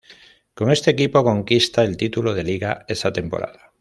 Con 0.55 0.71
este 0.71 0.89
equipo 0.89 1.23
conquista 1.23 1.83
el 1.83 1.95
título 1.95 2.33
de 2.33 2.41
Liga 2.43 2.85
esa 2.87 3.13
temporada. 3.13 3.69